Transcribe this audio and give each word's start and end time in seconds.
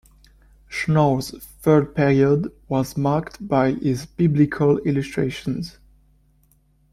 Schnorr's 0.67 1.29
third 1.59 1.93
period 1.93 2.51
was 2.67 2.97
marked 2.97 3.47
by 3.47 3.73
his 3.73 4.07
Biblical 4.07 4.79
illustrations. 4.79 5.77